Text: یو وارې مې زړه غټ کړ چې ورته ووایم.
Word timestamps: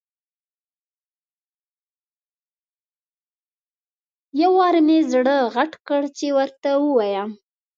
یو 4.41 4.51
وارې 4.59 4.81
مې 4.87 4.97
زړه 5.11 5.35
غټ 5.55 5.71
کړ 5.87 6.01
چې 6.17 6.27
ورته 6.37 6.69
ووایم. 6.83 7.29